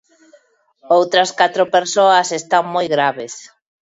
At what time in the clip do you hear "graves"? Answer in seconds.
2.95-3.33